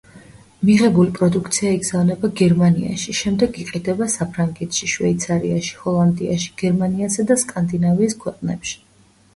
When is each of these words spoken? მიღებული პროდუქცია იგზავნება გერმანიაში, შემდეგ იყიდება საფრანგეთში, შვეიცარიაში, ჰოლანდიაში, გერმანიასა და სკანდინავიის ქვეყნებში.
მიღებული 0.67 1.11
პროდუქცია 1.17 1.73
იგზავნება 1.75 2.31
გერმანიაში, 2.39 3.15
შემდეგ 3.19 3.61
იყიდება 3.65 4.09
საფრანგეთში, 4.15 4.91
შვეიცარიაში, 4.95 5.73
ჰოლანდიაში, 5.85 6.51
გერმანიასა 6.65 7.29
და 7.33 7.41
სკანდინავიის 7.47 8.21
ქვეყნებში. 8.27 8.77